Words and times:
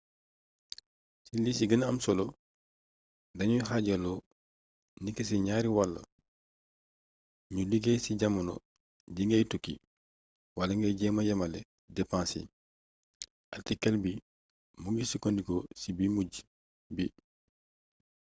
ci 1.25 1.31
li 1.43 1.51
ci 1.57 1.65
gëna 1.69 1.85
am 1.91 1.97
solo 2.05 2.25
dañuy 3.37 3.65
xaajaloo 3.67 4.19
niki 5.03 5.23
ci 5.29 5.35
ñaari 5.45 5.69
wàll 5.77 5.93
ñu 7.53 7.61
liggéey 7.71 7.99
ci 8.05 8.11
jamono 8.19 8.53
ji 9.15 9.21
ngay 9.25 9.43
tukki 9.51 9.73
wala 10.57 10.71
ngay 10.75 10.93
jéema 10.99 11.21
yemale 11.27 11.59
depense 11.95 12.39
yi 12.43 12.51
artikël 13.55 13.95
bii 14.03 14.19
mu 14.81 14.87
ngi 14.91 15.03
sukkandiku 15.11 15.55
ci 15.79 15.89
bu 15.97 16.05
mujj 16.15 16.33
bi 16.95 17.05